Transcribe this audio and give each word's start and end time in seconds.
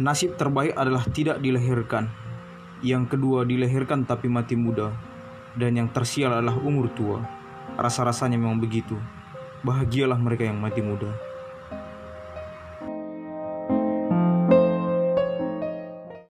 Nasib 0.00 0.40
terbaik 0.40 0.72
adalah 0.80 1.04
tidak 1.12 1.44
dilahirkan. 1.44 2.08
Yang 2.80 3.12
kedua 3.12 3.44
dilahirkan 3.44 4.08
tapi 4.08 4.32
mati 4.32 4.56
muda. 4.56 4.96
Dan 5.52 5.76
yang 5.76 5.92
tersial 5.92 6.40
adalah 6.40 6.56
umur 6.56 6.88
tua. 6.96 7.20
Rasa-rasanya 7.76 8.40
memang 8.40 8.56
begitu. 8.56 8.96
Bahagialah 9.60 10.16
mereka 10.16 10.48
yang 10.48 10.56
mati 10.56 10.80
muda. 10.80 11.29